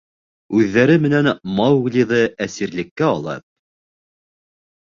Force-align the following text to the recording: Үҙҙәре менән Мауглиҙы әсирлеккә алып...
Үҙҙәре 0.59 0.95
менән 1.03 1.29
Мауглиҙы 1.59 2.23
әсирлеккә 2.47 3.09
алып... 3.19 3.47